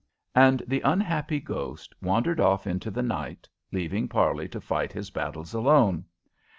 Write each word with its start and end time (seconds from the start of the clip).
And 0.33 0.63
the 0.65 0.81
unhappy 0.81 1.39
ghost 1.39 1.93
wandered 2.01 2.39
off 2.39 2.65
into 2.65 2.89
the 2.89 3.03
night, 3.03 3.47
leaving 3.71 4.07
Parley 4.07 4.47
to 4.47 4.59
fight 4.59 4.91
his 4.93 5.11
battles 5.11 5.53
alone. 5.53 6.05